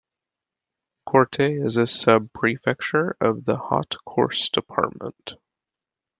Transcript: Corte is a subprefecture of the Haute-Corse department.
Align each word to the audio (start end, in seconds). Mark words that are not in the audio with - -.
Corte 1.05 1.41
is 1.41 1.77
a 1.77 1.81
subprefecture 1.83 3.11
of 3.21 3.45
the 3.45 3.55
Haute-Corse 3.55 4.49
department. 4.49 5.35